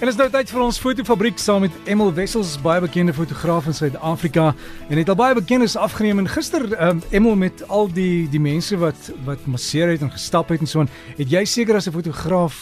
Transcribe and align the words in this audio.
En 0.00 0.08
is 0.08 0.16
nou 0.16 0.30
tyd 0.32 0.48
vir 0.48 0.62
ons 0.64 0.78
fotofabriek 0.80 1.36
saam 1.36 1.60
met 1.66 1.74
Emil 1.84 2.08
Wessels, 2.16 2.54
baie 2.64 2.80
bekende 2.80 3.12
fotograaf 3.12 3.66
in 3.68 3.74
Suid-Afrika 3.76 4.46
en 4.88 4.96
het 4.96 5.10
al 5.12 5.18
baie 5.20 5.36
bekendes 5.36 5.74
afgeneem 5.76 6.22
en 6.22 6.30
gister 6.32 6.64
um, 6.86 7.02
Emil 7.12 7.36
met 7.36 7.60
al 7.68 7.90
die 7.92 8.24
die 8.32 8.40
mense 8.40 8.78
wat 8.80 9.10
wat 9.26 9.44
masseer 9.44 9.92
het 9.92 10.00
en 10.00 10.08
gestap 10.14 10.48
het 10.54 10.64
en 10.64 10.70
so 10.72 10.80
aan, 10.80 10.88
het 11.18 11.28
jy 11.28 11.44
seker 11.44 11.76
as 11.76 11.90
'n 11.90 11.92
fotograaf 11.92 12.56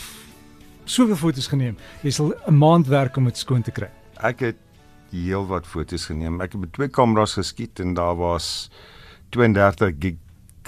soveel 0.85 1.15
foto's 1.15 1.47
geneem. 1.47 1.79
Jy 2.03 2.11
sal 2.11 2.35
'n 2.35 2.59
maand 2.59 2.91
werk 2.91 3.17
om 3.17 3.31
dit 3.31 3.39
skoon 3.39 3.63
te 3.63 3.71
kry. 3.71 3.91
Ek 4.19 4.41
het 4.41 4.59
heel 5.13 5.47
wat 5.47 5.67
foto's 5.67 6.11
geneem. 6.11 6.41
Ek 6.41 6.53
het 6.53 6.61
met 6.61 6.73
twee 6.73 6.89
kameras 6.89 7.39
geskiet 7.39 7.79
en 7.79 7.95
daar 7.95 8.17
was 8.17 8.69
32 9.31 9.95
gig 10.01 10.19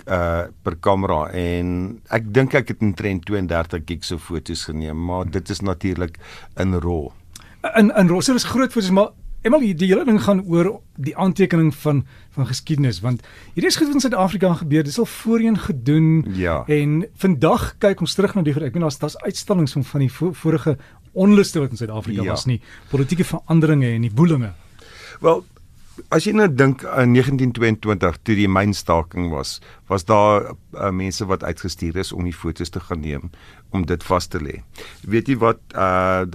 uh 0.07 0.49
per 0.63 0.77
kamera 0.81 1.31
en 1.37 2.01
ek 2.09 2.29
dink 2.35 2.55
ek 2.55 2.75
het 2.75 2.85
omtrent 2.85 3.25
32 3.29 3.83
gig 3.87 4.05
se 4.05 4.19
foto's 4.19 4.65
geneem, 4.69 5.05
maar 5.05 5.31
dit 5.31 5.51
is 5.51 5.61
natuurlik 5.61 6.19
in 6.57 6.75
RAW. 6.75 7.11
In 7.77 7.91
in 7.91 8.09
RAW 8.09 8.23
is 8.35 8.45
groot 8.45 8.73
foto's, 8.73 8.91
maar 8.91 9.11
eenmal 9.43 9.63
die, 9.65 9.89
hele 9.89 10.05
ding 10.05 10.21
gaan 10.23 10.43
oor 10.45 10.81
die 11.01 11.17
aantekening 11.17 11.73
van 11.83 12.03
van 12.37 12.47
geskiedenis 12.47 13.01
want 13.05 13.23
hierdie 13.55 13.71
is 13.73 13.79
goed 13.81 13.95
in 13.95 14.03
Suid-Afrika 14.03 14.53
gebeur. 14.61 14.85
Dit 14.85 14.93
is 14.93 14.99
al 15.01 15.09
voorheen 15.09 15.59
gedoen 15.59 16.25
ja. 16.37 16.63
en 16.69 17.07
vandag 17.23 17.75
kyk 17.79 18.01
ons 18.05 18.15
terug 18.15 18.35
na 18.37 18.45
die 18.47 18.55
ek 18.55 18.75
bedoel 18.75 18.89
daar's 18.89 19.01
daar's 19.01 19.19
uitstallings 19.25 19.73
van 19.79 19.85
van 19.85 20.05
die 20.05 20.13
vo 20.13 20.33
vorige 20.33 20.77
onluste 21.13 21.61
wat 21.61 21.73
in 21.75 21.81
Suid-Afrika 21.81 22.23
ja. 22.23 22.31
was 22.31 22.45
nie, 22.47 22.61
politieke 22.91 23.25
veranderinge 23.25 23.89
en 23.97 24.05
die 24.07 24.13
boelinge. 24.15 24.53
Wel, 25.21 25.43
as 26.09 26.27
jy 26.27 26.33
nou 26.33 26.49
dink 26.49 26.83
in 26.83 27.15
1922 27.15 28.19
toe 28.25 28.37
die 28.39 28.49
mynstaking 28.49 29.31
was, 29.31 29.59
was 29.89 30.05
daar 30.09 30.53
uh, 30.53 30.91
mense 30.91 31.27
wat 31.27 31.45
uitgestuur 31.45 31.97
is 31.97 32.13
om 32.13 32.25
die 32.25 32.37
fotos 32.37 32.71
te 32.71 32.81
gaan 32.81 33.01
neem 33.01 33.31
om 33.71 33.87
dit 33.87 34.03
vas 34.03 34.27
te 34.27 34.41
lê. 34.43 34.63
Weet 35.03 35.29
jy 35.29 35.37
wat 35.41 35.61
uh 35.75 36.27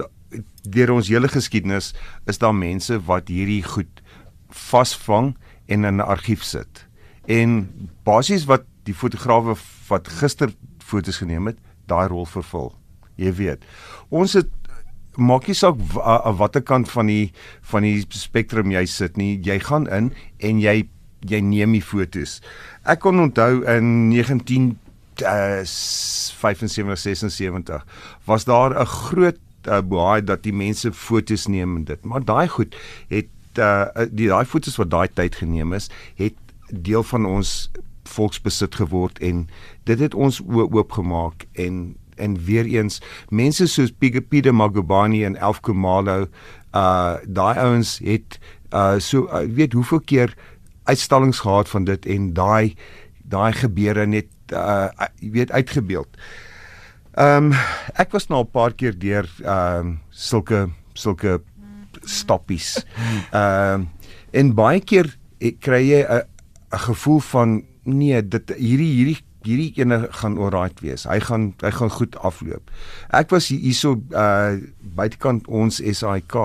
deur 0.66 0.90
ons 0.90 1.08
hele 1.08 1.28
geskiedenis 1.30 1.92
is 2.26 2.40
daar 2.42 2.54
mense 2.54 2.98
wat 3.06 3.30
hierdie 3.30 3.62
goed 3.62 4.02
vasvang 4.50 5.36
en 5.66 5.84
in 5.84 5.96
'n 5.96 6.00
argief 6.00 6.42
sit. 6.42 6.86
En 7.26 7.70
basies 8.04 8.44
wat 8.44 8.64
die 8.84 8.94
fotograwe 8.94 9.54
wat 9.88 10.08
gister 10.08 10.50
fotos 10.78 11.16
geneem 11.18 11.46
het, 11.46 11.58
daai 11.86 12.08
rol 12.08 12.26
vervul. 12.26 12.74
Jy 13.16 13.32
weet. 13.32 13.64
Ons 14.08 14.32
het 14.32 14.50
maak 15.16 15.46
nie 15.46 15.56
saak 15.56 15.80
aan 16.02 16.36
watter 16.36 16.62
kant 16.62 16.90
van 16.92 17.06
die 17.10 17.32
van 17.70 17.82
die 17.86 18.04
spektrum 18.08 18.70
jy 18.70 18.84
sit 18.90 19.16
nie, 19.16 19.36
jy 19.42 19.58
gaan 19.58 19.88
in 19.88 20.12
en 20.38 20.60
jy 20.60 20.82
jy 21.26 21.40
neem 21.42 21.72
die 21.72 21.82
fotos. 21.82 22.40
Ek 22.84 23.00
kon 23.02 23.18
onthou 23.18 23.64
in 23.72 24.08
19 24.12 24.76
uh, 25.24 25.64
75 25.64 26.98
76 26.98 27.86
was 28.24 28.44
daar 28.44 28.76
'n 28.76 28.86
groot 28.86 29.40
uh, 29.68 29.80
boei 29.80 30.24
dat 30.24 30.42
die 30.42 30.52
mense 30.52 30.92
fotos 30.92 31.46
neem 31.46 31.76
en 31.76 31.84
dit. 31.84 32.04
Maar 32.04 32.24
daai 32.24 32.48
goed 32.48 32.76
het 33.08 33.28
uh, 33.58 33.86
die 34.10 34.28
daai 34.28 34.44
fotos 34.44 34.76
wat 34.76 34.90
daai 34.90 35.08
tyd 35.08 35.34
geneem 35.34 35.72
is, 35.72 35.90
het 36.14 36.34
deel 36.70 37.02
van 37.02 37.26
ons 37.26 37.70
volksbesit 38.04 38.74
geword 38.74 39.18
en 39.18 39.48
dit 39.84 39.98
het 39.98 40.14
ons 40.14 40.40
oopgemaak 40.46 41.46
en 41.52 41.96
en 42.16 42.36
weer 42.44 42.64
eens 42.64 43.00
mense 43.28 43.66
soos 43.66 43.92
Pieter 43.92 44.54
Magubani 44.54 45.24
en 45.24 45.36
Elf 45.36 45.60
Kumalo 45.60 46.26
uh 46.74 47.16
daai 47.24 47.56
ouens 47.58 47.98
het 48.04 48.38
uh 48.72 48.98
so 48.98 49.26
uh, 49.26 49.46
weet 49.48 49.72
hoeveel 49.72 50.00
keer 50.00 50.36
uitstallings 50.84 51.40
gehad 51.40 51.68
van 51.68 51.84
dit 51.84 52.06
en 52.06 52.32
daai 52.34 52.74
daai 53.22 53.52
gebeure 53.52 54.06
net 54.06 54.28
uh 54.52 54.88
jy 55.20 55.30
weet 55.30 55.50
uitgebeeld. 55.50 56.08
Ehm 57.16 57.52
um, 57.52 57.52
ek 57.96 58.12
was 58.12 58.28
nou 58.28 58.44
'n 58.44 58.50
paar 58.50 58.72
keer 58.72 58.98
deur 58.98 59.26
ehm 59.42 59.78
um, 59.78 60.00
sulke 60.10 60.68
sulke 60.92 61.40
stoppies. 62.04 62.84
Ehm 63.32 63.80
um, 63.80 63.88
en 64.30 64.54
baie 64.54 64.80
keer 64.80 65.16
kry 65.60 65.82
jy 65.90 66.02
'n 66.04 66.22
'n 66.72 66.78
gevoel 66.78 67.20
van 67.20 67.64
nee, 67.82 68.28
dit 68.28 68.52
hierdie 68.58 68.92
hierdie 68.92 69.20
hierdie 69.46 69.72
ene 69.80 70.06
gaan 70.20 70.38
alright 70.38 70.80
wees. 70.84 71.06
Hy 71.08 71.18
gaan 71.24 71.54
hy 71.64 71.72
gaan 71.78 71.92
goed 71.94 72.18
afloop. 72.26 72.70
Ek 73.16 73.32
was 73.34 73.50
hierso 73.52 73.96
uh 74.12 74.58
buitekant 74.96 75.48
ons 75.48 75.80
SAIK 75.80 76.36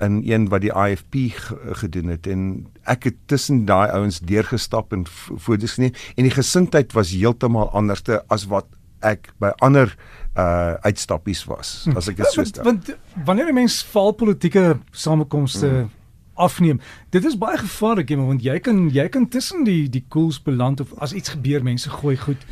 in 0.00 0.20
een 0.24 0.48
wat 0.48 0.64
die 0.64 0.72
IFP 0.72 1.36
gedoen 1.82 2.12
het 2.14 2.26
en 2.26 2.44
ek 2.88 3.10
het 3.10 3.18
tussen 3.28 3.66
daai 3.68 3.90
ouens 3.92 4.20
deurgestap 4.24 4.94
en 4.96 5.04
foto's 5.10 5.76
geneem 5.76 5.96
en 6.16 6.28
die 6.28 6.34
gesindheid 6.34 6.94
was 6.96 7.12
heeltemal 7.12 7.68
anderste 7.76 8.22
as 8.32 8.46
wat 8.48 8.68
ek 9.04 9.30
by 9.40 9.52
ander 9.64 9.92
uh 10.38 10.76
uitstappies 10.86 11.44
was 11.48 11.88
as 11.96 12.08
ek 12.08 12.20
dit 12.20 12.32
so 12.32 12.44
stel. 12.44 12.64
Want, 12.64 12.88
want 12.88 13.24
wanneer 13.26 13.52
'n 13.52 13.54
mens 13.54 13.82
val 13.92 14.12
politieke 14.12 14.78
samekomste 14.92 15.68
hmm 15.68 15.96
afneem. 16.40 16.80
Dit 17.14 17.24
is 17.28 17.36
baie 17.38 17.58
gevaarlik, 17.60 18.12
want 18.18 18.44
jy 18.44 18.58
kan 18.64 18.88
jy 18.92 19.06
kan 19.12 19.28
tussen 19.28 19.64
die 19.68 19.88
die 19.92 20.04
koels 20.08 20.40
beland 20.42 20.80
of 20.80 20.94
as 20.98 21.12
iets 21.12 21.36
gebeur, 21.36 21.62
mense 21.62 21.90
gooi 22.00 22.16
goed. 22.16 22.42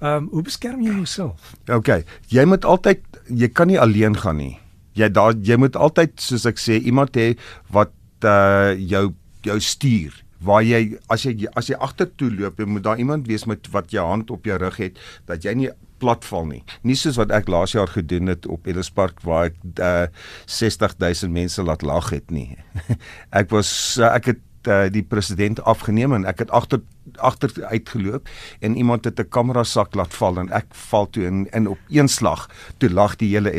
Ehm 0.00 0.24
um, 0.24 0.28
hoe 0.32 0.42
beskerm 0.42 0.82
jy 0.82 0.96
jouself? 0.96 1.54
OK, 1.68 2.02
jy 2.28 2.44
moet 2.44 2.64
altyd 2.64 3.00
jy 3.28 3.48
kan 3.48 3.70
nie 3.70 3.80
alleen 3.80 4.16
gaan 4.16 4.40
nie. 4.40 4.56
Jy 4.94 5.08
daar 5.10 5.34
jy 5.38 5.56
moet 5.60 5.76
altyd 5.76 6.18
soos 6.20 6.46
ek 6.50 6.60
sê 6.60 6.80
iemand 6.82 7.16
hê 7.16 7.34
wat 7.72 7.94
uh 8.24 8.74
jou 8.78 9.12
jou 9.44 9.60
stuur 9.60 10.24
waar 10.44 10.64
jy 10.64 10.98
as 11.12 11.24
jy 11.24 11.48
as 11.56 11.70
jy 11.70 11.78
agtertoe 11.80 12.30
loop, 12.34 12.60
moet 12.66 12.84
daar 12.84 13.00
iemand 13.00 13.28
wees 13.30 13.46
met 13.48 13.64
wat 13.72 13.92
jou 13.94 14.04
hand 14.04 14.30
op 14.30 14.44
jou 14.44 14.58
rug 14.60 14.76
het 14.80 15.00
dat 15.28 15.44
jy 15.44 15.54
nie 15.56 15.70
platval 16.04 16.48
nie. 16.50 16.62
Nie 16.84 16.96
soos 17.00 17.18
wat 17.20 17.32
ek 17.34 17.48
laas 17.52 17.74
jaar 17.76 17.88
gedoen 17.90 18.32
het 18.32 18.48
op 18.50 18.68
Ellis 18.68 18.92
Park 18.92 19.22
waar 19.24 19.50
ek 19.50 19.56
uh, 19.80 20.06
60000 20.50 21.32
mense 21.32 21.64
laat 21.64 21.84
lag 21.86 22.12
het 22.12 22.34
nie. 22.34 22.50
ek 23.40 23.52
was 23.54 23.70
uh, 24.00 24.12
ek 24.12 24.34
het 24.34 24.42
uh, 24.68 24.84
die 24.92 25.04
president 25.04 25.62
afgeneem 25.64 26.16
en 26.16 26.28
ek 26.28 26.44
het 26.44 26.52
agter 26.54 26.84
agter 27.16 27.50
uitgeloop 27.64 28.28
en 28.60 28.76
iemand 28.76 29.04
het 29.04 29.18
'n 29.20 29.28
kamera 29.28 29.64
sak 29.64 29.94
laat 29.94 30.14
val 30.14 30.38
en 30.38 30.50
ek 30.52 30.66
val 30.70 31.06
toe 31.10 31.24
in 31.24 31.48
in 31.52 31.66
op 31.66 31.78
een 31.88 32.08
slag 32.08 32.48
toe 32.78 32.90
lag 32.90 33.16
die 33.16 33.28
hele 33.28 33.50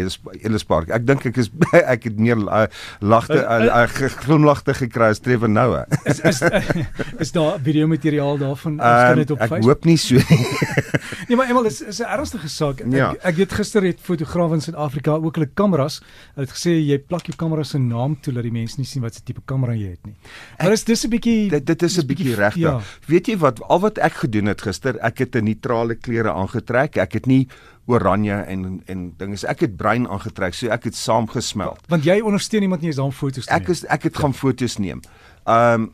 Ellis 0.41 0.63
Park. 0.63 0.89
Ek 0.89 1.07
dink 1.07 1.25
ek 1.25 1.37
is 1.37 1.49
ek 1.93 2.03
het 2.03 2.19
meer 2.19 2.37
uh, 2.37 2.65
lagte 2.99 3.39
uh, 3.43 3.65
uh, 3.65 3.87
glimlagte 4.25 4.73
gekry 4.73 5.09
as 5.09 5.19
Trevor 5.19 5.49
Noah. 5.49 5.85
is 6.05 6.19
is 6.19 6.41
is 7.23 7.31
daar 7.31 7.59
video 7.59 7.87
materiaal 7.87 8.37
daarvan 8.37 8.71
ons 8.71 9.03
kan 9.07 9.15
dit 9.15 9.31
op 9.31 9.37
Facebook. 9.37 9.59
Ek 9.59 9.65
hoop 9.65 9.85
nie 9.85 9.97
so 9.97 10.15
nie. 10.15 10.47
nee, 11.27 11.37
maar 11.37 11.47
eenmal 11.47 11.65
is 11.65 11.81
is 11.81 11.99
'n 11.99 12.09
ernstige 12.09 12.47
saak. 12.47 12.81
Ek, 12.81 12.91
ja. 12.93 13.13
ek 13.21 13.35
weet 13.35 13.53
gister 13.53 13.83
het 13.83 13.99
fotograaf 14.01 14.51
in 14.51 14.61
Suid-Afrika 14.61 15.11
ook 15.11 15.35
hulle 15.35 15.49
kameras. 15.53 16.01
Hulle 16.35 16.47
het 16.47 16.55
gesê 16.55 16.75
jy 16.79 16.97
plak 16.99 17.25
jou 17.29 17.35
kamera 17.35 17.63
se 17.63 17.79
naam 17.79 18.17
toe 18.21 18.33
dat 18.33 18.43
die 18.43 18.51
mense 18.51 18.77
nie 18.77 18.87
sien 18.89 19.01
wat 19.01 19.15
se 19.15 19.23
tipe 19.23 19.41
kamera 19.45 19.75
jy 19.75 19.95
het 19.95 20.05
nie. 20.05 20.15
Maar 20.57 20.73
ek, 20.73 20.73
is 20.73 20.83
dis 20.83 21.05
'n 21.05 21.09
bietjie 21.09 21.49
dit, 21.49 21.65
dit 21.65 21.83
is 21.83 21.97
'n 21.97 22.07
bietjie 22.07 22.35
regte. 22.35 22.59
Ja. 22.59 22.81
Weet 23.07 23.27
jy 23.27 23.34
wat 23.41 23.61
al 23.63 23.79
wat 23.83 23.97
ek 23.97 24.21
gedoen 24.23 24.51
het 24.51 24.61
gister, 24.61 24.97
ek 24.99 25.17
het 25.23 25.35
'n 25.35 25.43
neutrale 25.43 25.95
klere 25.95 26.31
aangetrek. 26.31 26.97
Ek 26.97 27.13
het 27.13 27.25
nie 27.25 27.47
oranje 27.85 28.33
en 28.33 28.81
en 28.85 29.13
dinge. 29.17 29.47
Ek 29.47 29.59
het 29.59 29.75
bruin 29.77 30.07
aangetrek, 30.07 30.53
so 30.53 30.67
ek 30.67 30.83
het 30.83 30.95
saamgesmelt. 30.95 31.79
Want 31.87 32.03
jy 32.03 32.19
ondersteun 32.19 32.61
iemand 32.61 32.81
nie 32.81 32.89
eens 32.89 32.99
om 32.99 33.11
foto's 33.11 33.45
te 33.45 33.53
neem. 33.53 33.61
Ek 33.61 33.69
is 33.69 33.85
ek 33.85 34.03
het 34.03 34.17
gaan 34.17 34.33
foto's 34.33 34.77
neem. 34.77 35.01
Ehm 35.45 35.81
um, 35.81 35.93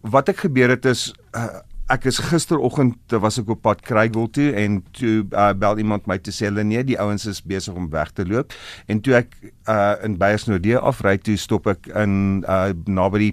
wat 0.00 0.28
ek 0.28 0.36
gebeur 0.36 0.68
het 0.68 0.84
is 0.84 1.12
uh, 1.36 1.60
ek 1.90 2.06
is 2.10 2.20
gisteroggend 2.22 3.14
was 3.22 3.38
ek 3.40 3.50
op 3.50 3.62
pad 3.66 3.82
Krygel 3.82 4.28
toe 4.30 4.52
en 4.58 4.78
toe 4.96 5.24
uh, 5.34 5.50
bel 5.58 5.80
iemand 5.82 6.06
my 6.10 6.18
te 6.22 6.32
sê 6.34 6.46
hulle 6.46 6.62
nee, 6.66 6.82
die 6.86 6.98
ouens 7.02 7.26
is 7.26 7.42
besig 7.42 7.74
om 7.74 7.88
weg 7.90 8.12
te 8.14 8.26
loop. 8.28 8.54
En 8.86 9.00
toe 9.02 9.16
ek 9.20 9.34
uh, 9.42 9.96
in 10.06 10.16
Beyersnodie 10.20 10.76
afry 10.78 11.16
toe 11.18 11.36
stop 11.40 11.66
ek 11.70 11.90
in 11.98 12.44
uh, 12.46 12.70
naby 12.86 13.24
die 13.24 13.32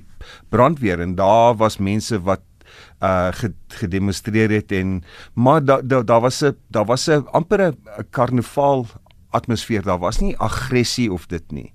brandweer 0.54 1.04
en 1.06 1.16
daar 1.20 1.58
was 1.62 1.78
mense 1.78 2.18
wat 2.26 2.47
uh 3.00 3.30
gedemonstreer 3.68 4.50
het 4.50 4.72
en 4.72 5.04
maar 5.34 5.66
daar 5.66 5.88
daar 5.88 6.06
da 6.06 6.20
was 6.20 6.44
'n 6.44 6.56
daar 6.68 6.86
was 6.86 7.08
'n 7.08 7.26
amper 7.32 7.68
'n 7.68 7.78
karnaval 8.10 8.88
atmosfeer. 9.30 9.84
Daar 9.84 10.00
was 10.00 10.20
nie 10.20 10.38
aggressie 10.38 11.12
of 11.12 11.26
dit 11.26 11.52
nie. 11.52 11.74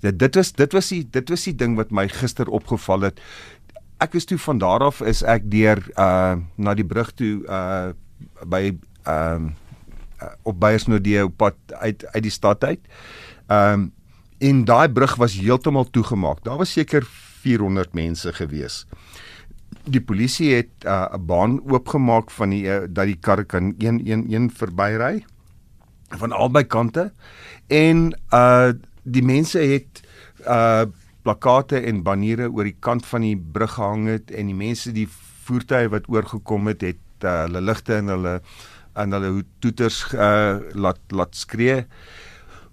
Dit 0.00 0.18
dit 0.18 0.34
was 0.34 0.52
dit 0.52 0.72
was 0.72 0.88
die 0.88 1.04
dit 1.10 1.28
was 1.28 1.44
die 1.48 1.54
ding 1.54 1.76
wat 1.76 1.90
my 1.90 2.08
gister 2.08 2.48
opgeval 2.48 3.08
het. 3.08 3.20
Ek 3.98 4.14
is 4.14 4.24
toe 4.28 4.38
van 4.38 4.58
daar 4.58 4.84
af 4.84 5.00
is 5.00 5.22
ek 5.22 5.50
deur 5.50 5.80
uh 5.96 6.36
na 6.56 6.74
die 6.74 6.86
brug 6.86 7.12
toe 7.16 7.44
uh 7.48 7.92
by 8.44 8.76
ehm 9.04 9.52
uh, 10.22 10.32
op 10.48 10.60
Beyersnodie 10.60 11.24
op 11.24 11.36
pad 11.36 11.56
uit 11.68 12.06
uit 12.06 12.22
die 12.22 12.32
stad 12.32 12.64
uit. 12.64 12.80
Ehm 13.46 13.72
um, 13.72 13.92
en 14.38 14.64
daai 14.68 14.88
brug 14.92 15.14
was 15.16 15.32
heeltemal 15.32 15.86
toegemaak. 15.90 16.42
Daar 16.44 16.56
was 16.60 16.72
seker 16.72 17.06
400 17.40 17.94
mense 17.94 18.32
gewees 18.32 18.84
die 19.86 20.02
polisie 20.02 20.54
het 20.54 20.84
'n 20.84 20.88
uh, 20.88 21.18
baan 21.18 21.60
oopgemaak 21.70 22.30
van 22.30 22.50
die 22.50 22.66
uh, 22.66 22.84
dat 22.88 23.06
die 23.06 23.18
karre 23.20 23.44
kan 23.44 23.74
een 23.78 24.00
een 24.04 24.26
een 24.32 24.50
verbyry 24.50 25.24
van 26.08 26.32
albei 26.32 26.64
kante 26.64 27.12
en 27.66 28.18
uh 28.32 28.72
die 29.02 29.22
mense 29.22 29.58
het 29.58 30.02
uh 30.46 30.84
plakate 31.22 31.80
en 31.80 32.02
baniere 32.02 32.50
oor 32.50 32.64
die 32.64 32.76
kant 32.80 33.06
van 33.06 33.20
die 33.20 33.36
brug 33.36 33.72
gehang 33.74 34.06
het 34.06 34.30
en 34.30 34.46
die 34.46 34.54
mense 34.54 34.92
die 34.92 35.08
voertuie 35.46 35.88
wat 35.88 36.08
oorgekom 36.08 36.66
het 36.66 36.80
het 36.80 37.24
uh, 37.24 37.40
hulle 37.46 37.60
ligte 37.60 37.94
en 37.94 38.06
hulle 38.06 38.40
en 38.94 39.12
hulle 39.12 39.44
toeters 39.58 40.06
uh 40.14 40.58
laat 40.74 41.00
laat 41.10 41.34
skree 41.34 41.86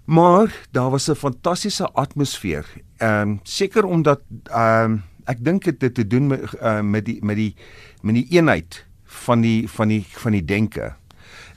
Maar 0.04 0.66
daar 0.70 0.90
was 0.90 1.08
'n 1.08 1.14
fantastiese 1.14 1.90
atmosfeer. 1.92 2.66
Ehm 2.96 3.20
um, 3.20 3.40
seker 3.42 3.84
omdat 3.84 4.20
ehm 4.44 4.90
um, 4.90 5.02
ek 5.26 5.44
dink 5.44 5.64
dit 5.64 5.80
het 5.80 5.94
te 5.94 6.06
doen 6.06 6.26
met 6.26 6.42
uh, 6.60 6.80
met 6.80 7.04
die 7.04 7.18
met 7.24 7.36
die 7.36 7.54
met 8.02 8.14
die 8.14 8.26
eenheid 8.36 8.84
van 9.24 9.40
die 9.40 9.68
van 9.70 9.88
die 9.88 10.04
van 10.24 10.32
die 10.32 10.44
denke. 10.44 10.94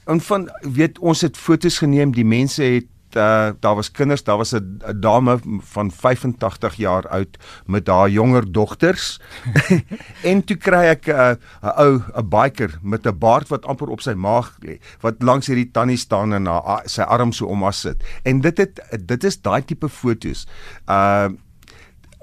En 0.07 0.21
van 0.21 0.49
weet 0.61 0.99
ons 0.99 1.21
het 1.21 1.37
fotos 1.37 1.77
geneem, 1.83 2.13
die 2.15 2.25
mense 2.25 2.63
het 2.63 2.87
uh, 3.17 3.49
daar 3.59 3.75
was 3.75 3.91
kinders, 3.91 4.23
daar 4.23 4.37
was 4.37 4.51
'n 4.51 4.79
dame 4.99 5.39
van 5.59 5.91
85 5.91 6.75
jaar 6.75 7.07
oud 7.07 7.37
met 7.65 7.87
haar 7.87 8.09
jonger 8.09 8.51
dogters. 8.51 9.19
en 10.31 10.43
toe 10.43 10.57
kry 10.57 10.83
ek 10.85 11.07
'n 11.07 11.11
uh, 11.11 11.35
'n 11.61 11.73
ou 11.75 12.01
'n 12.15 12.29
biker 12.29 12.79
met 12.81 13.07
'n 13.07 13.17
baard 13.17 13.47
wat 13.47 13.65
amper 13.65 13.87
op 13.87 14.01
sy 14.01 14.13
maag 14.13 14.57
lê, 14.59 14.79
wat 14.99 15.15
langs 15.19 15.47
hierdie 15.47 15.71
tannie 15.71 15.97
staan 15.97 16.33
en 16.33 16.45
haar 16.45 16.81
sy 16.85 17.01
arm 17.01 17.31
so 17.31 17.45
om 17.45 17.63
haar 17.63 17.73
sit. 17.73 18.03
En 18.23 18.41
dit 18.41 18.57
het 18.57 18.81
dit 19.05 19.23
is 19.23 19.41
daai 19.41 19.65
tipe 19.65 19.89
fotos. 19.89 20.47
Uh 20.87 21.27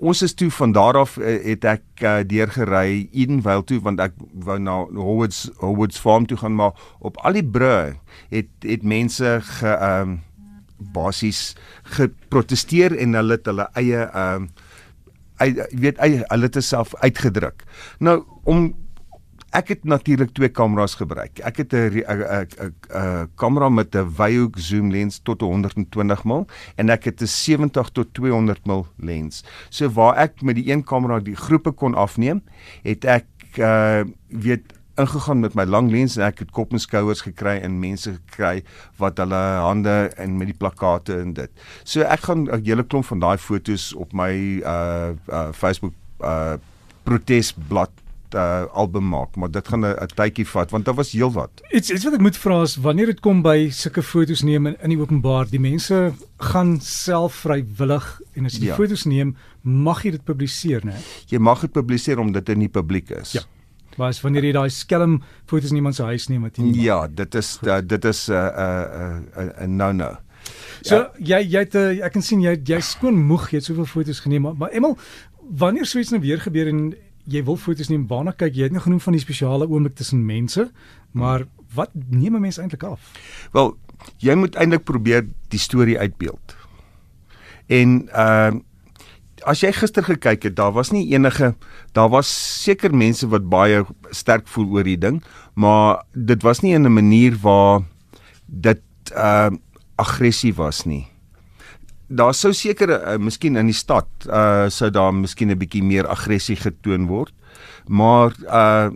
Ons 0.05 0.21
is 0.23 0.35
toe 0.37 0.51
van 0.53 0.73
daar 0.77 0.99
af 1.01 1.15
het 1.17 1.65
ek 1.65 2.03
uh, 2.05 2.19
deurgery 2.29 3.07
Edenvale 3.17 3.65
toe 3.65 3.79
want 3.85 4.03
ek 4.05 4.13
wou 4.45 4.59
na 4.61 4.83
Howard's 4.93 5.47
Howard's 5.63 6.01
Farm 6.03 6.27
toe 6.29 6.37
gaan 6.43 6.59
maar 6.59 6.77
op 7.01 7.17
al 7.25 7.39
die 7.39 7.47
brûe 7.57 7.95
het 8.35 8.51
het 8.67 8.85
mense 8.85 9.39
ge 9.49 9.73
ehm 9.73 10.15
um, 10.15 10.21
basies 10.93 11.55
geprotesteer 11.97 12.93
en 13.01 13.17
hulle 13.17 13.39
het 13.39 13.49
hulle 13.49 13.69
eie 13.81 14.03
ehm 14.05 14.49
uh, 15.41 15.65
weet 15.73 15.99
eie, 16.05 16.21
hulle 16.29 16.51
het 16.51 16.61
self 16.63 16.93
uitgedruk. 17.01 17.65
Nou 17.99 18.21
om 18.45 18.75
ek 19.55 19.71
het 19.71 19.85
natuurlik 19.87 20.33
twee 20.35 20.51
kameras 20.51 20.97
gebruik. 20.99 21.39
Ek 21.47 21.63
het 21.63 21.73
'n 21.73 22.03
'n 22.03 23.31
kamera 23.37 23.69
met 23.69 23.95
'n 23.95 24.11
wyhoek 24.17 24.59
zoom 24.59 24.91
lens 24.91 25.21
tot 25.23 25.41
120 25.41 26.25
mm 26.25 26.47
en 26.77 26.91
ek 26.91 27.05
het 27.05 27.23
'n 27.23 27.27
70 27.27 27.89
tot 27.91 28.15
200 28.15 28.67
mm 28.67 28.85
lens. 28.97 29.45
So 29.71 29.89
waar 29.91 30.17
ek 30.17 30.43
met 30.43 30.55
die 30.55 30.71
een 30.71 30.85
kamera 30.85 31.21
die 31.21 31.37
groepe 31.37 31.71
kon 31.71 31.95
afneem, 31.95 32.43
het 32.83 33.05
ek 33.05 33.27
uh 33.59 34.03
weet 34.29 34.73
ingegaan 34.97 35.41
met 35.41 35.55
my 35.55 35.65
lang 35.65 35.91
lens 35.91 36.17
en 36.17 36.23
ek 36.27 36.39
het 36.39 36.51
kop 36.51 36.73
en 36.73 36.79
skouers 36.79 37.21
gekry 37.21 37.59
en 37.63 37.79
mense 37.79 38.11
gekry 38.13 38.63
wat 38.97 39.19
hulle 39.19 39.43
hande 39.63 40.11
en 40.17 40.37
met 40.37 40.47
die 40.47 40.57
plakate 40.57 41.19
en 41.21 41.33
dit. 41.33 41.51
So 41.85 42.01
ek 42.01 42.21
gaan 42.21 42.49
'n 42.51 42.65
hele 42.65 42.85
klomp 42.85 43.05
van 43.05 43.19
daai 43.19 43.39
fotos 43.39 43.93
op 43.95 44.13
my 44.13 44.63
uh 44.63 45.11
uh 45.29 45.53
Facebook 45.53 45.95
uh 46.21 46.55
protesblad 47.03 47.91
uh 48.35 48.67
album 48.73 49.09
maak, 49.09 49.37
maar 49.37 49.51
dit 49.51 49.69
gaan 49.69 49.87
'n 49.87 50.13
tydjie 50.15 50.47
vat 50.47 50.71
want 50.71 50.85
daar 50.85 50.95
was 50.95 51.13
heelwat. 51.13 51.63
Iets 51.71 51.91
iets 51.91 52.05
wat 52.05 52.15
ek 52.15 52.21
moet 52.21 52.37
vra 52.37 52.63
is 52.63 52.77
wanneer 52.77 53.07
dit 53.07 53.21
kom 53.21 53.43
by 53.43 53.71
sulke 53.71 54.03
fotos 54.03 54.43
neem 54.43 54.67
in, 54.67 54.77
in 54.83 54.89
die 54.89 55.01
openbaar, 55.01 55.47
die 55.51 55.61
mense 55.61 56.13
gaan 56.39 56.81
self 56.81 57.35
vrywillig 57.35 58.21
en 58.35 58.45
as 58.45 58.55
jy 58.55 58.61
die 58.61 58.69
ja. 58.69 58.75
fotos 58.75 59.05
neem, 59.05 59.37
mag 59.63 60.03
jy 60.05 60.11
dit 60.11 60.25
publiseer, 60.25 60.85
né? 60.85 60.95
Jy 61.27 61.39
mag 61.39 61.61
dit 61.61 61.73
publiseer 61.73 62.19
omdat 62.19 62.47
dit 62.47 62.55
in 62.55 62.61
die 62.61 62.69
publiek 62.73 63.11
is. 63.11 63.33
Ja 63.33 63.43
was 63.99 64.21
wanneer 64.25 64.49
jy 64.49 64.53
daai 64.57 64.71
skelm 64.75 65.21
foto's 65.47 65.71
in 65.71 65.77
iemand 65.81 65.95
se 65.95 66.03
huis 66.03 66.29
neem 66.29 66.43
wat 66.47 66.59
jy 66.59 66.71
Ja, 66.83 67.07
dit 67.07 67.35
is 67.35 67.59
uh, 67.63 67.81
dit 67.81 68.05
is 68.05 68.29
'n 68.29 68.33
uh, 68.35 69.21
'n 69.39 69.45
'n 69.45 69.53
uh, 69.63 69.67
no 69.69 69.93
no. 69.93 70.17
So 70.83 70.97
ja. 70.97 71.11
jy 71.19 71.41
jy 71.53 71.59
het 71.59 71.75
ek 71.77 72.13
kan 72.13 72.23
sien 72.23 72.41
jy 72.41 72.57
jy 72.65 72.81
skoon 72.81 73.15
moeg 73.15 73.51
jy 73.51 73.59
het 73.59 73.65
soveel 73.65 73.87
foto's 73.87 74.21
geneem 74.21 74.43
maar, 74.43 74.55
maar 74.55 74.71
Emel 74.71 74.99
wanneer 75.51 75.87
so 75.87 75.99
iets 75.99 76.11
nou 76.11 76.21
weer 76.21 76.41
gebeur 76.41 76.69
en 76.69 76.95
jy 77.25 77.45
wil 77.45 77.57
foto's 77.57 77.89
neem 77.89 78.07
waarna 78.07 78.33
kyk 78.33 78.55
jy 78.55 78.63
het 78.69 78.73
nou 78.73 78.83
genoem 78.83 79.01
van 79.01 79.13
die 79.13 79.23
spesiale 79.23 79.69
oomblik 79.69 79.95
tussen 79.95 80.27
mense 80.27 80.71
maar 81.13 81.47
wat 81.75 81.91
neem 81.95 82.37
'n 82.37 82.41
mens 82.41 82.59
eintlik 82.59 82.83
af? 82.83 83.01
Wel 83.53 83.77
jy 84.19 84.35
moet 84.35 84.55
eintlik 84.55 84.85
probeer 84.85 85.27
die 85.49 85.59
storie 85.59 85.99
uitbeeld. 85.99 86.57
En 87.67 88.09
ehm 88.13 88.55
uh, 88.57 88.61
as 89.45 89.61
jy 89.61 89.73
gister 89.73 90.05
gekyk 90.05 90.43
het, 90.43 90.57
daar 90.57 90.73
was 90.73 90.91
nie 90.91 91.13
enige 91.13 91.55
daar 91.93 92.09
was 92.09 92.29
seker 92.63 92.95
mense 92.95 93.29
wat 93.29 93.49
baie 93.49 93.85
sterk 94.11 94.49
voel 94.49 94.71
oor 94.73 94.85
die 94.85 94.99
ding, 94.99 95.23
maar 95.55 96.05
dit 96.13 96.43
was 96.43 96.61
nie 96.61 96.75
in 96.75 96.87
'n 96.87 96.93
manier 96.93 97.37
waar 97.43 97.83
dit 98.47 98.83
uh 99.17 99.51
aggressie 99.97 100.55
was 100.55 100.85
nie. 100.85 101.07
Daar 102.09 102.35
sou 102.37 102.53
seker 102.53 102.91
uh, 102.93 103.17
miskien 103.17 103.57
in 103.57 103.71
die 103.71 103.77
stad 103.77 104.09
uh 104.29 104.69
sou 104.69 104.91
daar 104.93 105.15
miskien 105.15 105.51
'n 105.51 105.59
bietjie 105.59 105.83
meer 105.83 106.07
aggressie 106.07 106.57
getoon 106.57 107.07
word, 107.07 107.33
maar 107.89 108.35
uh 108.45 108.91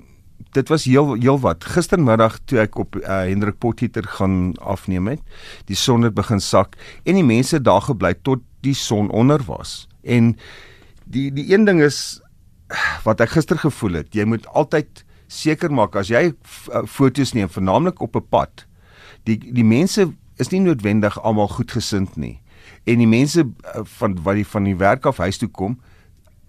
dit 0.53 0.69
was 0.69 0.85
heel 0.85 1.15
heel 1.15 1.39
wat. 1.41 1.65
Gistermiddag 1.65 2.39
toe 2.45 2.59
ek 2.61 2.79
op 2.79 2.97
uh, 2.97 3.25
Hendrik 3.29 3.59
Potgieter 3.59 4.05
gaan 4.05 4.55
afneem 4.61 5.09
het, 5.09 5.21
die 5.65 5.77
son 5.77 6.03
het 6.03 6.15
begin 6.15 6.41
sak 6.41 6.77
en 7.05 7.15
die 7.15 7.25
mense 7.25 7.61
daar 7.61 7.83
gebly 7.83 8.15
tot 8.23 8.41
die 8.61 8.75
son 8.75 9.11
onder 9.11 9.43
was. 9.47 9.89
En 10.05 10.37
die 11.05 11.33
die 11.33 11.53
een 11.53 11.65
ding 11.65 11.81
is 11.81 12.21
wat 13.05 13.21
ek 13.21 13.31
gister 13.31 13.59
gevoel 13.59 14.03
het, 14.03 14.15
jy 14.15 14.25
moet 14.25 14.47
altyd 14.53 15.05
seker 15.29 15.73
maak 15.73 15.97
as 15.97 16.09
jy 16.09 16.33
foto's 16.87 17.33
neem, 17.33 17.49
veralnik 17.49 18.01
op 18.01 18.17
'n 18.17 18.29
pad. 18.29 18.67
Die 19.25 19.39
die 19.39 19.65
mense 19.65 20.13
is 20.37 20.51
nie 20.51 20.61
noodwendig 20.61 21.21
almal 21.23 21.49
goedgesind 21.49 22.17
nie. 22.17 22.41
En 22.89 23.03
die 23.03 23.11
mense 23.11 23.45
uh, 23.45 23.85
van 23.99 24.17
wat 24.25 24.41
die 24.41 24.47
van 24.49 24.69
die 24.69 24.77
werk 24.81 25.07
af 25.07 25.21
huis 25.25 25.41
toe 25.41 25.51
kom, 25.53 25.77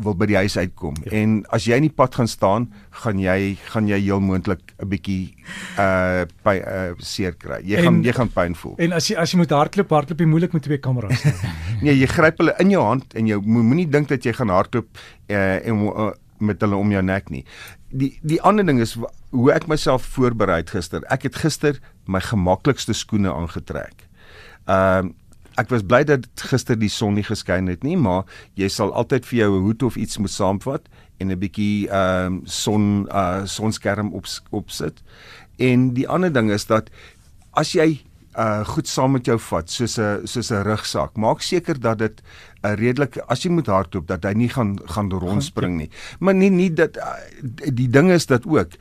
wil 0.04 0.16
by 0.16 0.30
die 0.30 0.38
huis 0.40 0.56
uitkom. 0.56 0.96
Ja. 1.04 1.12
En 1.20 1.40
as 1.56 1.66
jy 1.68 1.76
in 1.80 1.90
die 1.90 1.96
pad 1.96 2.16
gaan 2.16 2.30
staan, 2.32 2.70
gaan 3.02 3.20
jy 3.20 3.58
gaan 3.68 3.90
jy 3.90 4.00
heel 4.00 4.22
moontlik 4.24 4.72
'n 4.80 4.88
bietjie 4.88 5.36
uh 5.78 6.24
by 6.44 6.56
uh 6.60 6.94
seer 7.04 7.36
kry. 7.36 7.60
Jy 7.64 7.82
en, 7.82 7.84
gaan 7.84 8.00
jy 8.04 8.14
gaan 8.16 8.32
pyn 8.32 8.56
voel. 8.56 8.78
En 8.80 8.96
as 8.96 9.10
jy 9.12 9.18
as 9.20 9.34
jy 9.34 9.42
moet 9.42 9.52
hardloop, 9.52 9.92
hardloop 9.92 10.20
jy 10.20 10.30
moeilik 10.32 10.56
met 10.56 10.64
twee 10.64 10.80
kameras. 10.80 11.24
nee, 11.84 11.96
jy 11.96 12.08
gryp 12.08 12.40
hulle 12.40 12.56
in 12.60 12.72
jou 12.72 12.84
hand 12.84 13.14
en 13.14 13.28
jy 13.28 13.42
moenie 13.44 13.90
dink 13.90 14.08
dat 14.08 14.24
jy 14.24 14.34
gaan 14.34 14.50
hardloop 14.50 14.88
uh 15.28 15.68
en 15.68 15.86
uh, 15.92 16.12
met 16.40 16.62
hulle 16.62 16.76
om 16.80 16.92
jou 16.92 17.04
nek 17.04 17.30
nie. 17.30 17.44
Die 17.92 18.14
die 18.24 18.40
ander 18.42 18.66
ding 18.66 18.80
is 18.80 18.96
hoe 18.96 19.52
ek 19.52 19.68
myself 19.68 20.08
voorberei 20.16 20.64
gister. 20.64 21.04
Ek 21.12 21.28
het 21.28 21.36
gister 21.36 21.80
my 22.08 22.24
gemaklikste 22.24 22.96
skoene 22.96 23.34
aangetrek. 23.34 24.08
Ehm 24.66 25.12
uh, 25.12 25.18
ek 25.58 25.70
was 25.70 25.84
bly 25.84 26.04
dat 26.04 26.28
gister 26.36 26.76
die 26.80 26.90
son 26.90 27.16
nie 27.16 27.24
geskyn 27.24 27.68
het 27.68 27.84
nie, 27.84 27.98
maar 27.98 28.26
jy 28.56 28.70
sal 28.70 28.94
altyd 28.94 29.26
vir 29.26 29.40
jou 29.40 29.52
'n 29.58 29.64
hoed 29.64 29.84
of 29.84 29.96
iets 29.96 30.18
moet 30.18 30.32
saamvat 30.32 30.88
en 31.20 31.32
'n 31.32 31.40
bietjie 31.40 31.90
ehm 31.90 32.26
um, 32.26 32.42
son 32.46 33.08
uh 33.12 33.46
sonskerm 33.46 34.14
op 34.14 34.26
opsit. 34.52 35.02
En 35.58 35.94
die 35.94 36.08
ander 36.08 36.32
ding 36.34 36.52
is 36.52 36.66
dat 36.66 36.90
as 37.52 37.74
jy 37.74 38.02
uh 38.38 38.64
goed 38.66 38.88
saam 38.88 39.12
met 39.12 39.26
jou 39.26 39.38
vat 39.40 39.70
soos 39.70 39.98
'n 39.98 40.28
soos 40.28 40.52
'n 40.52 40.64
rugsak. 40.64 41.18
Maak 41.18 41.42
seker 41.42 41.80
dat 41.80 41.98
dit 41.98 42.22
'n 42.64 42.68
uh, 42.68 42.74
redelike 42.74 43.24
as 43.28 43.44
jy 43.44 43.52
moet 43.52 43.68
hardloop 43.68 44.08
dat 44.08 44.24
hy 44.24 44.34
nie 44.34 44.50
gaan 44.50 44.80
gaan 44.86 45.10
rondspring 45.12 45.78
nie. 45.78 45.90
Maar 46.20 46.34
nie 46.34 46.50
nie 46.50 46.74
dat 46.74 46.98
uh, 46.98 47.16
die 47.74 47.90
ding 47.90 48.12
is 48.12 48.26
dat 48.26 48.46
ook 48.46 48.72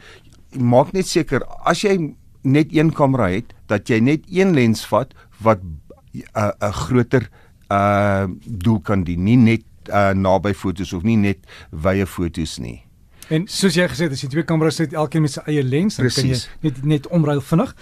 maak 0.52 0.92
net 0.92 1.06
seker 1.06 1.44
as 1.64 1.82
jy 1.82 2.14
net 2.42 2.72
een 2.72 2.92
kamera 2.92 3.28
het 3.28 3.54
dat 3.66 3.88
jy 3.88 4.00
net 4.00 4.22
een 4.30 4.54
lens 4.54 4.86
vat 4.86 5.14
wat 5.40 5.58
'n 6.34 6.52
'n 6.60 6.72
groter 6.72 7.28
uh 7.70 8.26
doel 8.44 8.80
kan 8.80 9.04
dien, 9.04 9.24
nie 9.24 9.36
net 9.36 9.64
uh 9.92 10.12
naby 10.12 10.54
fotos 10.54 10.92
of 10.92 11.02
nie 11.02 11.16
net 11.16 11.38
wye 11.70 12.06
fotos 12.06 12.58
nie. 12.58 12.82
En 13.28 13.44
soos 13.46 13.74
jy 13.76 13.84
gesê 13.88 14.06
het, 14.08 14.12
as 14.12 14.22
jy 14.24 14.28
twee 14.32 14.44
kameras 14.48 14.78
het, 14.80 14.94
elkeen 14.96 15.22
met 15.22 15.34
sy 15.34 15.42
eie 15.46 15.62
lens, 15.62 15.98
dan 16.00 16.08
kan 16.08 16.30
jy 16.30 16.38
net 16.64 16.84
net 16.84 17.08
omruil 17.12 17.42
vinnig. 17.44 17.74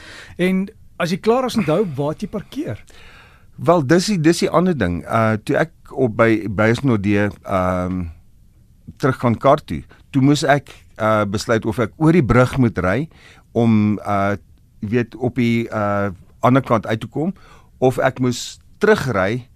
En 0.43 0.67
as 0.99 1.13
jy 1.15 1.21
klaar 1.23 1.47
is 1.47 1.59
onthou 1.61 1.85
waar 1.97 2.17
jy 2.19 2.29
parkeer. 2.29 2.83
Wel, 3.57 3.87
dis 3.87 4.11
die 4.11 4.19
dis 4.21 4.43
die 4.43 4.51
ander 4.51 4.77
ding. 4.77 5.01
Uh 5.07 5.39
toe 5.45 5.57
ek 5.63 5.73
op 5.95 6.17
by 6.19 6.49
Bysnodee 6.49 7.31
ehm 7.31 7.87
um, 7.87 8.05
terug 8.97 9.19
gaan 9.19 9.35
kar 9.39 9.61
toe, 9.65 9.83
toe 10.11 10.23
moes 10.23 10.45
ek 10.45 10.71
uh 10.99 11.25
besluit 11.29 11.67
of 11.67 11.79
ek 11.83 11.95
oor 11.97 12.17
die 12.17 12.25
brug 12.25 12.57
moet 12.59 12.79
ry 12.79 12.99
om 13.53 13.97
uh 13.99 14.37
weet 14.81 15.17
op 15.17 15.39
die 15.41 15.67
uh 15.69 16.11
ander 16.45 16.63
kant 16.63 16.87
uit 16.87 17.01
te 17.01 17.09
kom 17.11 17.33
of 17.79 17.99
ek 17.99 18.21
moes 18.21 18.59
terugry 18.79 19.47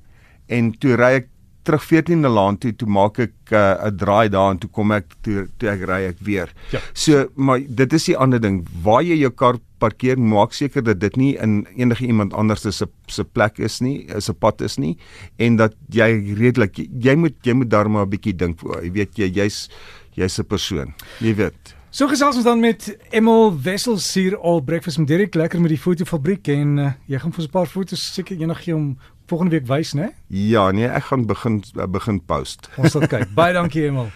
en 0.49 0.73
toe 0.73 0.97
ry 0.97 1.13
ek 1.21 1.29
terug 1.63 1.85
14de 1.85 2.29
laan 2.29 2.57
toe 2.59 2.73
toe 2.73 2.89
maak 2.89 3.19
ek 3.21 3.53
uh, 3.53 3.59
'n 3.59 3.93
uh, 3.93 3.97
draai 4.03 4.29
daar 4.33 4.53
en 4.55 4.59
toe 4.59 4.71
kom 4.71 4.93
ek 4.93 5.13
toe 5.23 5.47
toe 5.59 5.69
ek 5.69 5.83
ry 5.89 6.01
ek 6.09 6.19
weer. 6.25 6.49
Ja. 6.73 6.81
So 6.95 7.29
maar 7.37 7.61
dit 7.61 7.93
is 7.93 8.09
die 8.09 8.17
ander 8.17 8.41
ding 8.41 8.65
waar 8.83 9.03
jy 9.03 9.21
jou 9.21 9.31
kar 9.31 9.61
parkeer 9.81 10.19
maak 10.19 10.53
seker 10.53 10.83
dat 10.83 11.01
dit 11.01 11.17
nie 11.17 11.37
in 11.37 11.67
enige 11.77 12.07
iemand 12.07 12.33
anders 12.33 12.63
se 12.63 12.87
se 13.07 13.25
plek 13.25 13.59
is 13.59 13.81
nie, 13.81 14.07
is 14.09 14.31
'n 14.31 14.35
pad 14.41 14.61
is 14.61 14.79
nie 14.79 14.97
en 15.39 15.57
dat 15.57 15.75
jy 15.89 16.35
redelik 16.37 16.77
jy 16.77 17.15
moet 17.17 17.37
jy 17.45 17.53
moet 17.53 17.71
daar 17.71 17.89
maar 17.91 18.07
'n 18.07 18.11
bietjie 18.11 18.37
dink. 18.37 18.61
Jy 18.61 18.91
weet 18.93 19.19
jy 19.19 19.29
jy's 19.29 19.69
jy's 20.17 20.39
'n 20.39 20.45
persoon. 20.45 20.95
Jy 21.21 21.35
weet. 21.35 21.80
So 21.91 22.07
gesels 22.07 22.37
ons 22.39 22.45
dan 22.47 22.61
met 22.63 22.85
Emil 23.11 23.49
Wessels 23.65 24.05
hier 24.15 24.37
al 24.39 24.61
breakfast 24.63 25.01
met 25.03 25.09
Derek 25.11 25.35
lekker 25.35 25.59
met 25.61 25.73
die 25.73 25.79
fotofabriek 25.79 26.47
en 26.55 26.77
uh, 26.79 26.93
jy 27.11 27.19
gaan 27.19 27.33
vir 27.35 27.43
'n 27.43 27.51
paar 27.51 27.67
foto's 27.67 28.05
seker 28.15 28.39
eendag 28.39 28.63
gee 28.63 28.75
om 28.75 28.95
volgende 29.27 29.59
week 29.59 29.67
wys, 29.67 29.91
né? 29.99 30.13
Ja, 30.29 30.71
nee, 30.71 30.87
ek 30.87 31.11
gaan 31.11 31.27
begin 31.27 31.65
begin 31.91 32.21
post. 32.23 32.71
Ons 32.79 32.95
sal 32.95 33.07
kyk. 33.11 33.35
Baie 33.41 33.53
dankie 33.53 33.89
Emil. 33.89 34.07